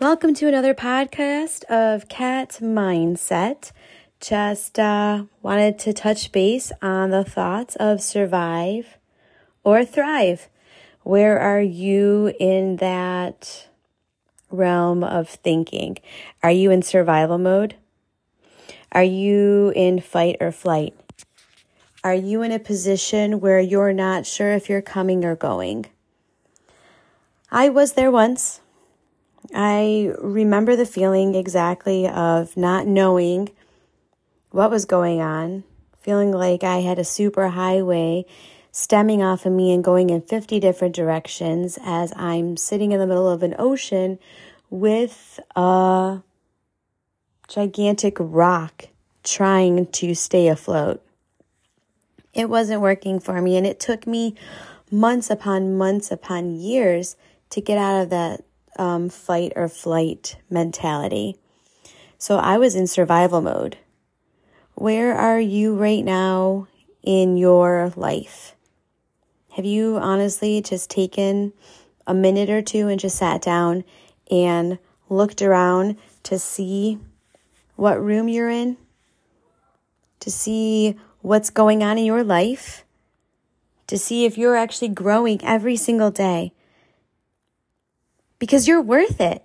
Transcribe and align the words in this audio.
Welcome 0.00 0.34
to 0.34 0.48
another 0.48 0.74
podcast 0.74 1.62
of 1.66 2.08
Kat 2.08 2.58
Mindset. 2.60 3.70
Just 4.18 4.76
uh, 4.76 5.26
wanted 5.40 5.78
to 5.78 5.92
touch 5.92 6.32
base 6.32 6.72
on 6.82 7.10
the 7.10 7.22
thoughts 7.22 7.76
of 7.76 8.02
survive 8.02 8.98
or 9.62 9.84
thrive. 9.84 10.48
Where 11.04 11.38
are 11.38 11.60
you 11.60 12.34
in 12.40 12.76
that 12.78 13.68
realm 14.50 15.04
of 15.04 15.28
thinking? 15.28 15.98
Are 16.42 16.50
you 16.50 16.72
in 16.72 16.82
survival 16.82 17.38
mode? 17.38 17.76
Are 18.90 19.04
you 19.04 19.72
in 19.76 20.00
fight 20.00 20.38
or 20.40 20.50
flight? 20.50 20.92
Are 22.02 22.14
you 22.14 22.42
in 22.42 22.50
a 22.50 22.58
position 22.58 23.38
where 23.38 23.60
you're 23.60 23.92
not 23.92 24.26
sure 24.26 24.54
if 24.54 24.68
you're 24.68 24.82
coming 24.82 25.24
or 25.24 25.36
going? 25.36 25.86
I 27.52 27.68
was 27.68 27.92
there 27.92 28.10
once. 28.10 28.60
I 29.52 30.12
remember 30.18 30.76
the 30.76 30.86
feeling 30.86 31.34
exactly 31.34 32.08
of 32.08 32.56
not 32.56 32.86
knowing 32.86 33.50
what 34.50 34.70
was 34.70 34.84
going 34.84 35.20
on, 35.20 35.64
feeling 35.98 36.32
like 36.32 36.62
I 36.62 36.78
had 36.78 36.98
a 36.98 37.04
super 37.04 37.48
highway 37.48 38.24
stemming 38.70 39.22
off 39.22 39.46
of 39.46 39.52
me 39.52 39.72
and 39.72 39.84
going 39.84 40.10
in 40.10 40.20
50 40.20 40.58
different 40.60 40.94
directions 40.94 41.78
as 41.84 42.12
I'm 42.16 42.56
sitting 42.56 42.92
in 42.92 42.98
the 42.98 43.06
middle 43.06 43.28
of 43.28 43.42
an 43.42 43.54
ocean 43.58 44.18
with 44.68 45.38
a 45.54 46.20
gigantic 47.46 48.16
rock 48.18 48.88
trying 49.22 49.86
to 49.86 50.14
stay 50.14 50.48
afloat. 50.48 51.04
It 52.32 52.48
wasn't 52.48 52.80
working 52.80 53.20
for 53.20 53.40
me, 53.40 53.56
and 53.56 53.66
it 53.66 53.78
took 53.78 54.06
me 54.06 54.34
months 54.90 55.30
upon 55.30 55.76
months 55.76 56.10
upon 56.10 56.56
years 56.56 57.16
to 57.50 57.60
get 57.60 57.78
out 57.78 58.02
of 58.02 58.10
that 58.10 58.42
um, 58.78 59.08
fight 59.08 59.52
or 59.56 59.68
flight 59.68 60.36
mentality. 60.50 61.36
So 62.18 62.38
I 62.38 62.58
was 62.58 62.74
in 62.74 62.86
survival 62.86 63.40
mode. 63.40 63.78
Where 64.74 65.14
are 65.14 65.40
you 65.40 65.74
right 65.74 66.04
now 66.04 66.66
in 67.02 67.36
your 67.36 67.92
life? 67.96 68.54
Have 69.56 69.64
you 69.64 69.98
honestly 69.98 70.60
just 70.60 70.90
taken 70.90 71.52
a 72.06 72.14
minute 72.14 72.50
or 72.50 72.60
two 72.60 72.88
and 72.88 72.98
just 72.98 73.16
sat 73.16 73.40
down 73.40 73.84
and 74.30 74.78
looked 75.08 75.42
around 75.42 75.96
to 76.24 76.38
see 76.38 76.98
what 77.76 78.02
room 78.02 78.28
you're 78.28 78.50
in? 78.50 78.76
To 80.20 80.30
see 80.30 80.96
what's 81.20 81.50
going 81.50 81.82
on 81.82 81.98
in 81.98 82.04
your 82.04 82.24
life? 82.24 82.84
To 83.88 83.98
see 83.98 84.24
if 84.24 84.36
you're 84.36 84.56
actually 84.56 84.88
growing 84.88 85.44
every 85.44 85.76
single 85.76 86.10
day? 86.10 86.52
Because 88.44 88.68
you're 88.68 88.82
worth 88.82 89.22
it. 89.22 89.42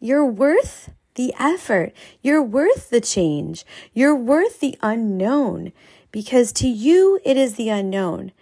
You're 0.00 0.24
worth 0.24 0.90
the 1.16 1.34
effort. 1.38 1.92
You're 2.22 2.42
worth 2.42 2.88
the 2.88 3.02
change. 3.02 3.66
You're 3.92 4.16
worth 4.16 4.60
the 4.60 4.74
unknown 4.80 5.72
because 6.12 6.50
to 6.52 6.66
you, 6.66 7.20
it 7.26 7.36
is 7.36 7.56
the 7.56 7.68
unknown. 7.68 8.32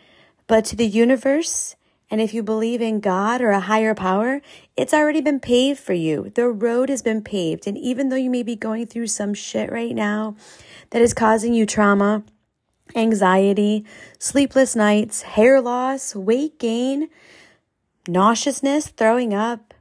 But 0.47 0.65
to 0.67 0.77
the 0.77 0.87
universe, 0.87 1.75
and 2.09 2.21
if 2.21 2.33
you 2.33 2.45
believe 2.45 2.81
in 2.81 3.01
God 3.01 3.41
or 3.41 3.51
a 3.51 3.59
higher 3.59 3.97
power, 3.97 4.43
it's 4.77 4.95
already 4.95 5.21
been 5.21 5.41
paved 5.41 5.81
for 5.81 5.93
you. 5.93 6.31
The 6.33 6.47
road 6.47 6.89
has 6.89 7.03
been 7.03 7.21
paved. 7.21 7.67
And 7.67 7.77
even 7.77 8.09
though 8.09 8.15
you 8.15 8.31
may 8.31 8.45
be 8.45 8.55
going 8.55 8.87
through 8.87 9.09
some 9.09 9.34
shit 9.34 9.73
right 9.73 9.93
now 9.93 10.37
that 10.91 11.03
is 11.03 11.15
causing 11.15 11.53
you 11.53 11.67
trauma, 11.67 12.23
anxiety, 12.95 13.84
sleepless 14.21 14.77
nights, 14.77 15.23
hair 15.23 15.61
loss, 15.61 16.15
weight 16.15 16.61
gain, 16.61 17.09
nauseousness, 18.07 18.87
throwing 18.87 19.34
up, 19.34 19.75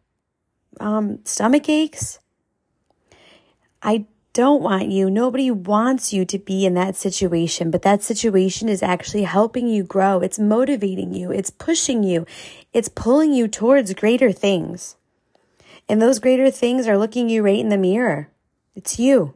um, 0.79 1.19
stomach 1.25 1.69
aches. 1.69 2.19
I 3.81 4.05
don't 4.33 4.61
want 4.61 4.89
you. 4.89 5.09
Nobody 5.09 5.49
wants 5.49 6.11
you 6.11 6.25
to 6.25 6.37
be 6.37 6.65
in 6.65 6.73
that 6.73 6.95
situation, 6.95 7.71
but 7.71 7.83
that 7.83 8.03
situation 8.03 8.67
is 8.67 8.83
actually 8.83 9.23
helping 9.23 9.67
you 9.67 9.83
grow. 9.83 10.19
It's 10.19 10.37
motivating 10.37 11.13
you. 11.13 11.31
It's 11.31 11.49
pushing 11.49 12.03
you. 12.03 12.25
It's 12.73 12.89
pulling 12.89 13.33
you 13.33 13.47
towards 13.47 13.93
greater 13.93 14.31
things. 14.31 14.97
And 15.87 16.01
those 16.01 16.19
greater 16.19 16.51
things 16.51 16.87
are 16.87 16.97
looking 16.97 17.29
you 17.29 17.43
right 17.43 17.59
in 17.59 17.69
the 17.69 17.77
mirror. 17.77 18.29
It's 18.75 18.99
you. 18.99 19.35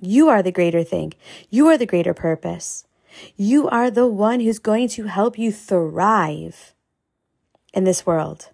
You 0.00 0.28
are 0.28 0.42
the 0.42 0.50
greater 0.50 0.82
thing. 0.82 1.12
You 1.50 1.68
are 1.68 1.78
the 1.78 1.86
greater 1.86 2.14
purpose. 2.14 2.86
You 3.36 3.68
are 3.68 3.90
the 3.90 4.06
one 4.06 4.40
who's 4.40 4.58
going 4.58 4.88
to 4.88 5.04
help 5.04 5.38
you 5.38 5.52
thrive 5.52 6.74
in 7.72 7.84
this 7.84 8.06
world, 8.06 8.48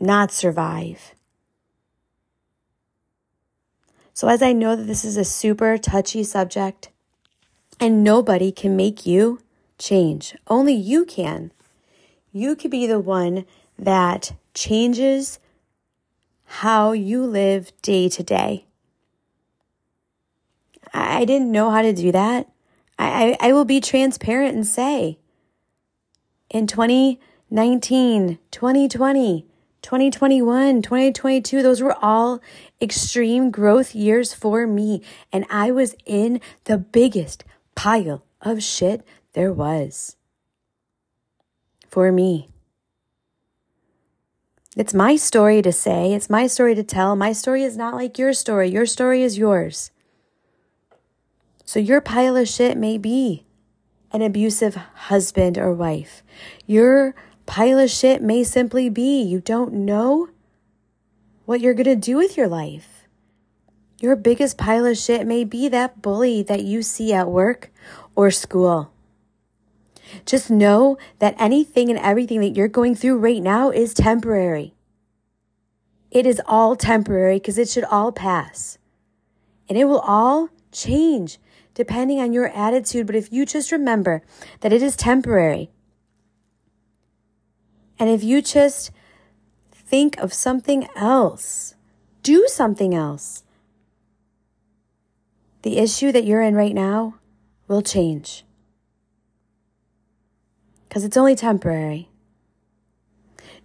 not 0.00 0.32
survive. 0.32 1.14
So, 4.14 4.28
as 4.28 4.42
I 4.42 4.52
know 4.52 4.76
that 4.76 4.84
this 4.84 5.04
is 5.04 5.16
a 5.16 5.24
super 5.24 5.78
touchy 5.78 6.22
subject 6.22 6.90
and 7.80 8.04
nobody 8.04 8.52
can 8.52 8.76
make 8.76 9.06
you 9.06 9.40
change, 9.78 10.36
only 10.48 10.74
you 10.74 11.04
can. 11.04 11.50
You 12.30 12.54
could 12.54 12.70
be 12.70 12.86
the 12.86 13.00
one 13.00 13.46
that 13.78 14.32
changes 14.54 15.38
how 16.44 16.92
you 16.92 17.24
live 17.24 17.72
day 17.82 18.08
to 18.10 18.22
day. 18.22 18.66
I 20.92 21.24
didn't 21.24 21.50
know 21.50 21.70
how 21.70 21.82
to 21.82 21.92
do 21.92 22.12
that. 22.12 22.48
I, 22.98 23.36
I, 23.40 23.48
I 23.48 23.52
will 23.52 23.64
be 23.64 23.80
transparent 23.80 24.54
and 24.54 24.66
say 24.66 25.18
in 26.50 26.66
2019, 26.66 28.38
2020, 28.50 29.46
2021, 29.82 30.80
2022, 30.82 31.62
those 31.62 31.82
were 31.82 31.96
all 32.00 32.40
extreme 32.80 33.50
growth 33.50 33.94
years 33.94 34.32
for 34.32 34.66
me. 34.66 35.02
And 35.32 35.44
I 35.50 35.70
was 35.70 35.94
in 36.06 36.40
the 36.64 36.78
biggest 36.78 37.44
pile 37.74 38.24
of 38.40 38.62
shit 38.62 39.04
there 39.32 39.52
was 39.52 40.16
for 41.88 42.10
me. 42.12 42.48
It's 44.76 44.94
my 44.94 45.16
story 45.16 45.60
to 45.60 45.72
say, 45.72 46.14
it's 46.14 46.30
my 46.30 46.46
story 46.46 46.74
to 46.74 46.82
tell. 46.82 47.14
My 47.14 47.32
story 47.32 47.62
is 47.62 47.76
not 47.76 47.94
like 47.94 48.18
your 48.18 48.32
story. 48.32 48.70
Your 48.70 48.86
story 48.86 49.22
is 49.22 49.36
yours. 49.36 49.90
So 51.64 51.78
your 51.78 52.00
pile 52.00 52.36
of 52.36 52.48
shit 52.48 52.78
may 52.78 52.96
be 52.96 53.44
an 54.12 54.22
abusive 54.22 54.74
husband 54.74 55.58
or 55.58 55.72
wife. 55.74 56.22
Your 56.66 57.14
pile 57.46 57.78
of 57.78 57.90
shit 57.90 58.22
may 58.22 58.44
simply 58.44 58.88
be 58.88 59.22
you 59.22 59.40
don't 59.40 59.72
know 59.72 60.28
what 61.44 61.60
you're 61.60 61.74
going 61.74 61.84
to 61.84 61.96
do 61.96 62.16
with 62.16 62.36
your 62.36 62.48
life. 62.48 63.06
Your 64.00 64.16
biggest 64.16 64.58
pile 64.58 64.86
of 64.86 64.98
shit 64.98 65.26
may 65.26 65.44
be 65.44 65.68
that 65.68 66.02
bully 66.02 66.42
that 66.42 66.64
you 66.64 66.82
see 66.82 67.12
at 67.12 67.28
work 67.28 67.70
or 68.16 68.30
school. 68.30 68.92
Just 70.26 70.50
know 70.50 70.98
that 71.18 71.36
anything 71.38 71.88
and 71.88 71.98
everything 71.98 72.40
that 72.40 72.56
you're 72.56 72.68
going 72.68 72.94
through 72.94 73.18
right 73.18 73.42
now 73.42 73.70
is 73.70 73.94
temporary. 73.94 74.74
It 76.10 76.26
is 76.26 76.42
all 76.46 76.76
temporary 76.76 77.36
because 77.36 77.58
it 77.58 77.68
should 77.68 77.84
all 77.84 78.12
pass. 78.12 78.78
And 79.68 79.78
it 79.78 79.84
will 79.86 80.00
all 80.00 80.50
change 80.70 81.38
depending 81.74 82.20
on 82.20 82.32
your 82.32 82.48
attitude. 82.48 83.06
But 83.06 83.16
if 83.16 83.32
you 83.32 83.46
just 83.46 83.72
remember 83.72 84.22
that 84.60 84.72
it 84.72 84.82
is 84.82 84.96
temporary, 84.96 85.70
and 88.02 88.10
if 88.10 88.24
you 88.24 88.42
just 88.42 88.90
think 89.72 90.18
of 90.18 90.32
something 90.32 90.88
else, 90.96 91.76
do 92.24 92.48
something 92.48 92.96
else, 92.96 93.44
the 95.62 95.78
issue 95.78 96.10
that 96.10 96.24
you're 96.24 96.42
in 96.42 96.56
right 96.56 96.74
now 96.74 97.14
will 97.68 97.80
change. 97.80 98.44
Because 100.88 101.04
it's 101.04 101.16
only 101.16 101.36
temporary. 101.36 102.08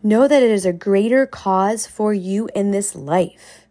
Know 0.04 0.28
that 0.28 0.44
it 0.44 0.52
is 0.52 0.68
a 0.68 0.72
greater 0.72 1.26
cause 1.26 1.88
for 1.88 2.14
you 2.14 2.48
in 2.54 2.70
this 2.70 2.94
life. 2.94 3.66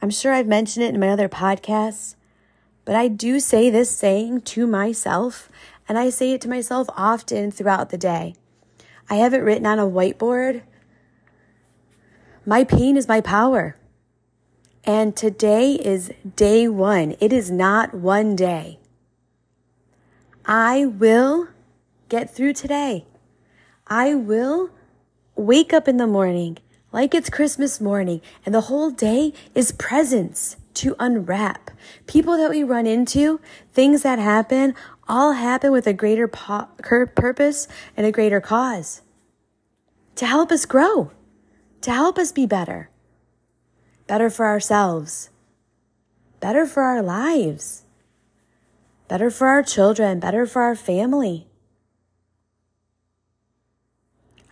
I'm 0.00 0.10
sure 0.10 0.32
I've 0.32 0.46
mentioned 0.46 0.84
it 0.84 0.94
in 0.94 1.00
my 1.00 1.08
other 1.08 1.28
podcasts, 1.28 2.14
but 2.84 2.94
I 2.94 3.08
do 3.08 3.40
say 3.40 3.68
this 3.68 3.90
saying 3.90 4.42
to 4.42 4.68
myself 4.68 5.50
and 5.88 5.98
I 5.98 6.10
say 6.10 6.32
it 6.32 6.40
to 6.42 6.48
myself 6.48 6.88
often 6.96 7.50
throughout 7.50 7.90
the 7.90 7.98
day. 7.98 8.34
I 9.08 9.16
have 9.16 9.34
it 9.34 9.38
written 9.38 9.66
on 9.66 9.78
a 9.78 9.86
whiteboard. 9.86 10.62
My 12.44 12.64
pain 12.64 12.96
is 12.96 13.08
my 13.08 13.20
power. 13.20 13.76
And 14.84 15.16
today 15.16 15.74
is 15.74 16.12
day 16.36 16.68
one. 16.68 17.16
It 17.20 17.32
is 17.32 17.50
not 17.50 17.94
one 17.94 18.36
day. 18.36 18.78
I 20.44 20.86
will 20.86 21.48
get 22.08 22.32
through 22.32 22.52
today. 22.52 23.04
I 23.86 24.14
will 24.14 24.70
wake 25.34 25.72
up 25.72 25.88
in 25.88 25.96
the 25.96 26.06
morning 26.06 26.58
like 26.92 27.14
it's 27.14 27.28
Christmas 27.28 27.80
morning 27.80 28.20
and 28.44 28.54
the 28.54 28.62
whole 28.62 28.90
day 28.90 29.32
is 29.54 29.72
presents 29.72 30.56
to 30.76 30.96
unwrap. 30.98 31.70
People 32.06 32.36
that 32.36 32.50
we 32.50 32.62
run 32.62 32.86
into, 32.86 33.40
things 33.72 34.02
that 34.02 34.18
happen 34.18 34.74
all 35.08 35.32
happen 35.32 35.72
with 35.72 35.86
a 35.86 35.92
greater 35.92 36.26
purpose 36.28 37.68
and 37.96 38.06
a 38.06 38.12
greater 38.12 38.40
cause 38.40 39.02
to 40.16 40.26
help 40.26 40.50
us 40.50 40.64
grow, 40.64 41.12
to 41.82 41.92
help 41.92 42.18
us 42.18 42.32
be 42.32 42.46
better. 42.46 42.90
Better 44.06 44.30
for 44.30 44.46
ourselves, 44.46 45.30
better 46.40 46.64
for 46.64 46.82
our 46.82 47.02
lives, 47.02 47.84
better 49.08 49.30
for 49.30 49.48
our 49.48 49.62
children, 49.62 50.20
better 50.20 50.46
for 50.46 50.62
our 50.62 50.76
family. 50.76 51.48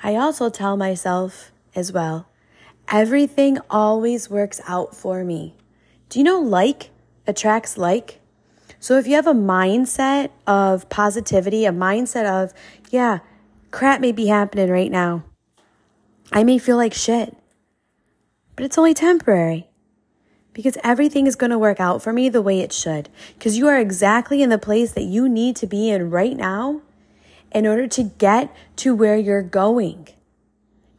I 0.03 0.17
also 0.17 0.51
tell 0.51 0.77
myself 0.77 1.53
as 1.75 1.93
well 1.93 2.29
everything 2.89 3.59
always 3.71 4.29
works 4.29 4.61
out 4.67 4.95
for 4.95 5.25
me. 5.25 5.57
Do 6.15 6.21
you 6.21 6.25
know 6.25 6.39
like 6.39 6.91
attracts 7.27 7.77
like? 7.77 8.21
So 8.79 8.99
if 8.99 9.09
you 9.09 9.17
have 9.17 9.27
a 9.27 9.33
mindset 9.33 10.31
of 10.47 10.89
positivity, 10.89 11.67
a 11.67 11.73
mindset 11.73 12.25
of, 12.25 12.55
yeah, 12.91 13.19
crap 13.73 14.01
may 14.01 14.13
be 14.13 14.29
happening 14.29 14.71
right 14.71 14.93
now. 14.93 15.25
I 16.31 16.45
may 16.45 16.59
feel 16.59 16.77
like 16.77 16.95
shit, 16.95 17.37
but 18.55 18.65
it's 18.65 18.79
only 18.79 18.95
temporary 18.95 19.67
because 20.53 20.79
everything 20.85 21.27
is 21.27 21.35
going 21.35 21.51
to 21.51 21.59
work 21.59 21.81
out 21.81 22.01
for 22.01 22.13
me 22.13 22.29
the 22.29 22.41
way 22.41 22.61
it 22.61 22.73
should. 22.73 23.09
Because 23.37 23.59
you 23.59 23.67
are 23.67 23.81
exactly 23.81 24.41
in 24.41 24.51
the 24.51 24.57
place 24.57 24.93
that 24.93 25.03
you 25.03 25.29
need 25.29 25.57
to 25.57 25.67
be 25.67 25.91
in 25.91 26.11
right 26.11 26.37
now 26.37 26.81
in 27.51 27.67
order 27.67 27.89
to 27.89 28.05
get 28.05 28.55
to 28.77 28.95
where 28.95 29.17
you're 29.17 29.43
going. 29.43 30.07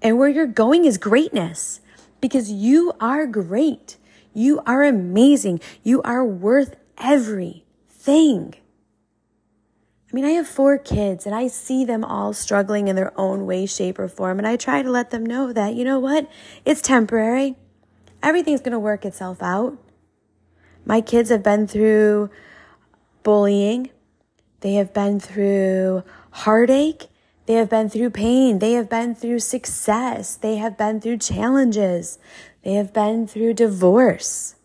And 0.01 0.19
where 0.19 0.27
you're 0.27 0.45
going 0.45 0.83
is 0.83 0.97
greatness 0.97 1.79
because 2.19 2.51
you 2.51 2.91
are 2.99 3.25
great. 3.25 3.95
You 4.35 4.61
are 4.67 4.83
amazing. 4.83 5.61
You 5.81 6.01
are 6.03 6.23
worth 6.23 6.75
everything. 6.97 8.53
I 10.11 10.15
mean, 10.15 10.25
I 10.25 10.31
have 10.31 10.47
four 10.47 10.77
kids 10.77 11.25
and 11.25 11.33
I 11.33 11.47
see 11.47 11.83
them 11.83 12.03
all 12.03 12.33
struggling 12.33 12.87
in 12.87 12.95
their 12.95 13.17
own 13.19 13.45
way, 13.45 13.65
shape, 13.65 13.97
or 13.97 14.07
form. 14.07 14.37
And 14.37 14.47
I 14.47 14.57
try 14.57 14.81
to 14.81 14.91
let 14.91 15.09
them 15.09 15.25
know 15.25 15.51
that, 15.51 15.73
you 15.73 15.83
know 15.83 15.99
what? 15.99 16.29
It's 16.63 16.81
temporary. 16.81 17.55
Everything's 18.21 18.61
going 18.61 18.73
to 18.73 18.79
work 18.79 19.05
itself 19.05 19.41
out. 19.41 19.77
My 20.85 21.01
kids 21.01 21.29
have 21.29 21.41
been 21.41 21.65
through 21.65 22.29
bullying. 23.23 23.89
They 24.59 24.73
have 24.75 24.93
been 24.93 25.19
through 25.19 26.03
heartache. 26.31 27.07
They 27.45 27.53
have 27.53 27.69
been 27.69 27.89
through 27.89 28.09
pain. 28.11 28.59
They 28.59 28.73
have 28.73 28.89
been 28.89 29.15
through 29.15 29.39
success. 29.39 30.35
They 30.35 30.55
have 30.57 30.77
been 30.77 30.99
through 30.99 31.17
challenges. 31.19 32.17
They 32.65 32.73
have 32.73 32.93
been 32.93 33.27
through 33.27 33.53
divorce. 33.53 34.55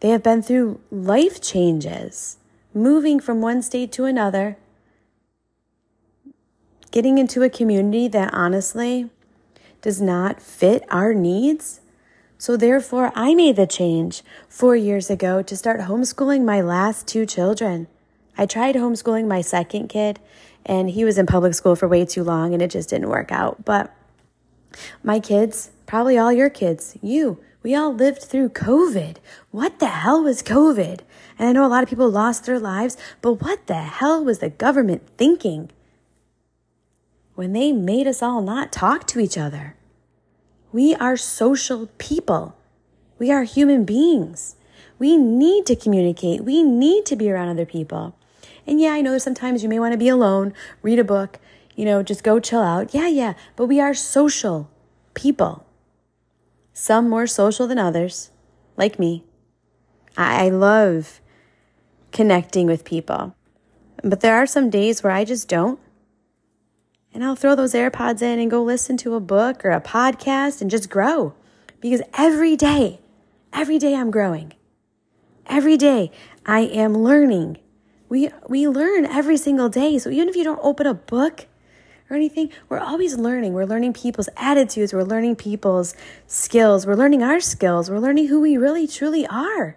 They 0.00 0.08
have 0.08 0.22
been 0.22 0.40
through 0.40 0.80
life 0.90 1.42
changes, 1.42 2.38
moving 2.72 3.20
from 3.20 3.42
one 3.42 3.60
state 3.60 3.92
to 3.92 4.06
another, 4.06 4.56
getting 6.90 7.18
into 7.18 7.42
a 7.42 7.50
community 7.50 8.08
that 8.08 8.32
honestly 8.32 9.10
does 9.82 10.00
not 10.00 10.40
fit 10.40 10.84
our 10.88 11.12
needs. 11.12 11.82
So, 12.38 12.56
therefore, 12.56 13.12
I 13.14 13.34
made 13.34 13.56
the 13.56 13.66
change 13.66 14.22
four 14.48 14.74
years 14.74 15.10
ago 15.10 15.42
to 15.42 15.56
start 15.56 15.80
homeschooling 15.80 16.44
my 16.46 16.62
last 16.62 17.06
two 17.06 17.26
children. 17.26 17.88
I 18.38 18.46
tried 18.46 18.74
homeschooling 18.74 19.26
my 19.26 19.42
second 19.42 19.88
kid, 19.88 20.18
and 20.64 20.88
he 20.88 21.04
was 21.04 21.18
in 21.18 21.26
public 21.26 21.52
school 21.52 21.76
for 21.76 21.86
way 21.86 22.06
too 22.06 22.24
long, 22.24 22.54
and 22.54 22.62
it 22.62 22.70
just 22.70 22.88
didn't 22.88 23.10
work 23.10 23.30
out. 23.30 23.66
But 23.66 23.94
my 25.02 25.20
kids, 25.20 25.70
probably 25.86 26.18
all 26.18 26.32
your 26.32 26.50
kids, 26.50 26.96
you, 27.02 27.40
we 27.64 27.74
all 27.74 27.94
lived 27.94 28.22
through 28.22 28.50
COVID. 28.50 29.16
What 29.50 29.78
the 29.78 29.88
hell 29.88 30.22
was 30.22 30.42
COVID? 30.42 31.00
And 31.38 31.48
I 31.48 31.52
know 31.52 31.64
a 31.64 31.68
lot 31.68 31.82
of 31.82 31.88
people 31.88 32.10
lost 32.10 32.44
their 32.44 32.58
lives, 32.58 32.96
but 33.22 33.40
what 33.42 33.66
the 33.66 33.82
hell 33.82 34.22
was 34.22 34.40
the 34.40 34.50
government 34.50 35.08
thinking 35.16 35.70
when 37.34 37.52
they 37.52 37.72
made 37.72 38.06
us 38.06 38.22
all 38.22 38.42
not 38.42 38.70
talk 38.70 39.06
to 39.08 39.18
each 39.18 39.38
other? 39.38 39.76
We 40.72 40.94
are 40.94 41.16
social 41.16 41.88
people. 41.98 42.54
We 43.18 43.32
are 43.32 43.44
human 43.44 43.84
beings. 43.84 44.56
We 44.98 45.16
need 45.16 45.64
to 45.66 45.76
communicate. 45.76 46.44
We 46.44 46.62
need 46.62 47.06
to 47.06 47.16
be 47.16 47.30
around 47.30 47.48
other 47.48 47.66
people. 47.66 48.14
And 48.66 48.80
yeah, 48.80 48.90
I 48.90 49.00
know 49.00 49.16
sometimes 49.18 49.62
you 49.62 49.68
may 49.68 49.78
want 49.78 49.92
to 49.92 49.98
be 49.98 50.08
alone, 50.08 50.52
read 50.82 50.98
a 50.98 51.04
book, 51.04 51.38
you 51.76 51.84
know, 51.84 52.02
just 52.02 52.22
go 52.22 52.40
chill 52.40 52.62
out. 52.62 52.92
Yeah, 52.94 53.08
yeah, 53.08 53.34
but 53.56 53.66
we 53.66 53.80
are 53.80 53.94
social 53.94 54.70
people 55.14 55.63
some 56.74 57.08
more 57.08 57.26
social 57.26 57.66
than 57.66 57.78
others, 57.78 58.30
like 58.76 58.98
me. 58.98 59.24
I, 60.16 60.50
love 60.50 61.20
connecting 62.12 62.66
with 62.66 62.84
people, 62.84 63.34
but 64.02 64.20
there 64.20 64.36
are 64.36 64.46
some 64.46 64.70
days 64.70 65.02
where 65.02 65.12
I 65.12 65.24
just 65.24 65.48
don't. 65.48 65.80
And 67.12 67.24
I'll 67.24 67.36
throw 67.36 67.54
those 67.54 67.74
AirPods 67.74 68.22
in 68.22 68.38
and 68.40 68.50
go 68.50 68.62
listen 68.62 68.96
to 68.98 69.14
a 69.14 69.20
book 69.20 69.64
or 69.64 69.70
a 69.70 69.80
podcast 69.80 70.60
and 70.60 70.70
just 70.70 70.90
grow. 70.90 71.34
Because 71.80 72.02
every 72.12 72.56
day, 72.56 73.00
every 73.52 73.78
day 73.78 73.94
I'm 73.94 74.10
growing. 74.10 74.52
Every 75.46 75.76
day 75.76 76.10
I 76.44 76.60
am 76.60 76.94
learning. 76.94 77.58
We, 78.08 78.30
we 78.48 78.66
learn 78.66 79.06
every 79.06 79.36
single 79.36 79.68
day. 79.68 79.98
So 79.98 80.10
even 80.10 80.28
if 80.28 80.34
you 80.34 80.42
don't 80.42 80.60
open 80.62 80.86
a 80.86 80.94
book, 80.94 81.46
or 82.08 82.16
anything. 82.16 82.50
We're 82.68 82.78
always 82.78 83.16
learning. 83.16 83.52
We're 83.52 83.64
learning 83.64 83.94
people's 83.94 84.28
attitudes. 84.36 84.92
We're 84.92 85.02
learning 85.02 85.36
people's 85.36 85.94
skills. 86.26 86.86
We're 86.86 86.96
learning 86.96 87.22
our 87.22 87.40
skills. 87.40 87.90
We're 87.90 87.98
learning 87.98 88.28
who 88.28 88.40
we 88.40 88.56
really 88.56 88.86
truly 88.86 89.26
are. 89.26 89.76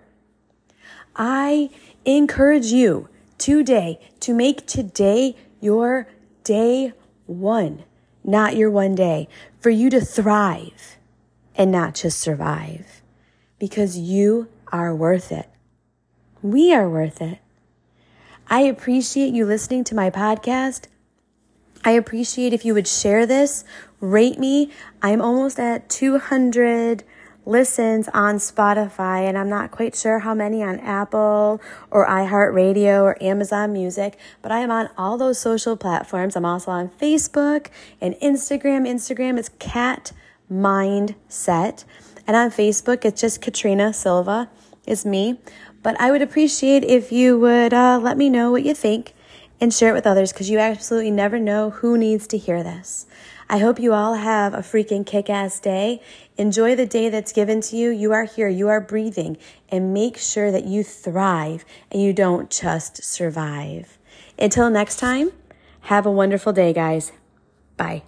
I 1.15 1.69
encourage 2.05 2.67
you 2.67 3.09
today 3.37 3.99
to 4.19 4.33
make 4.33 4.67
today 4.67 5.35
your 5.59 6.07
day 6.43 6.93
one, 7.25 7.83
not 8.23 8.55
your 8.55 8.69
one 8.69 8.95
day, 8.95 9.27
for 9.59 9.69
you 9.69 9.89
to 9.89 10.01
thrive 10.01 10.97
and 11.55 11.71
not 11.71 11.95
just 11.95 12.19
survive 12.19 13.01
because 13.59 13.97
you 13.97 14.47
are 14.71 14.93
worth 14.95 15.31
it. 15.31 15.49
We 16.41 16.73
are 16.73 16.89
worth 16.89 17.21
it. 17.21 17.39
I 18.49 18.61
appreciate 18.61 19.33
you 19.33 19.45
listening 19.45 19.83
to 19.85 19.95
my 19.95 20.09
podcast. 20.09 20.85
I 21.83 21.91
appreciate 21.91 22.53
if 22.53 22.65
you 22.65 22.73
would 22.73 22.87
share 22.87 23.25
this, 23.25 23.63
rate 23.99 24.39
me. 24.39 24.71
I'm 25.01 25.21
almost 25.21 25.59
at 25.59 25.89
200 25.89 27.03
listens 27.47 28.09
on 28.09 28.35
Spotify, 28.35 29.21
and 29.27 29.37
I'm 29.37 29.49
not 29.49 29.71
quite 29.71 29.95
sure 29.95 30.19
how 30.19 30.33
many 30.33 30.61
on 30.61 30.79
Apple 30.79 31.61
or 31.89 32.05
iHeartRadio 32.05 33.01
or 33.01 33.21
Amazon 33.23 33.71
Music, 33.73 34.19
but 34.41 34.51
I 34.51 34.59
am 34.59 34.69
on 34.69 34.89
all 34.97 35.17
those 35.17 35.39
social 35.39 35.77
platforms. 35.77 36.35
I'm 36.35 36.45
also 36.45 36.71
on 36.71 36.89
Facebook 36.89 37.67
and 38.01 38.15
Instagram. 38.15 38.87
Instagram 38.87 39.39
is 39.39 39.49
Kat 39.59 40.11
Mindset, 40.51 41.85
and 42.27 42.35
on 42.35 42.51
Facebook 42.51 43.05
it's 43.05 43.21
just 43.21 43.41
Katrina 43.41 43.93
Silva 43.93 44.49
is 44.85 45.05
me. 45.05 45.39
But 45.81 45.99
I 46.01 46.11
would 46.11 46.21
appreciate 46.21 46.83
if 46.83 47.11
you 47.11 47.39
would 47.39 47.73
uh, 47.73 47.99
let 48.01 48.17
me 48.17 48.29
know 48.29 48.51
what 48.51 48.63
you 48.63 48.73
think 48.73 49.13
and 49.59 49.73
share 49.73 49.91
it 49.91 49.93
with 49.93 50.07
others 50.07 50.31
because 50.31 50.49
you 50.49 50.59
absolutely 50.59 51.11
never 51.11 51.39
know 51.39 51.69
who 51.69 51.97
needs 51.97 52.27
to 52.27 52.37
hear 52.37 52.63
this. 52.63 53.05
I 53.49 53.59
hope 53.59 53.79
you 53.79 53.93
all 53.93 54.15
have 54.15 54.53
a 54.53 54.59
freaking 54.59 55.05
kick 55.05 55.29
ass 55.29 55.59
day. 55.59 56.01
Enjoy 56.37 56.75
the 56.75 56.85
day 56.85 57.09
that's 57.09 57.31
given 57.31 57.61
to 57.61 57.77
you. 57.77 57.89
You 57.89 58.11
are 58.11 58.25
here, 58.25 58.49
you 58.49 58.67
are 58.67 58.81
breathing, 58.81 59.37
and 59.69 59.93
make 59.93 60.17
sure 60.17 60.51
that 60.51 60.65
you 60.65 60.83
thrive 60.83 61.63
and 61.91 62.01
you 62.01 62.11
don't 62.11 62.49
just 62.49 63.03
survive. 63.03 63.97
Until 64.37 64.69
next 64.69 64.97
time, 64.97 65.31
have 65.81 66.05
a 66.05 66.11
wonderful 66.11 66.51
day, 66.51 66.73
guys. 66.73 67.13
Bye. 67.77 68.03